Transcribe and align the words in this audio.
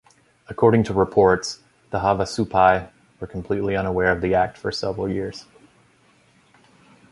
According 0.47 0.83
to 0.85 0.95
reports, 0.95 1.59
the 1.91 1.99
Havasupai 1.99 2.87
were 3.19 3.27
completely 3.27 3.75
unaware 3.75 4.11
of 4.11 4.21
the 4.21 4.33
act 4.33 4.57
for 4.57 4.71
several 4.71 5.07
years. 5.07 5.45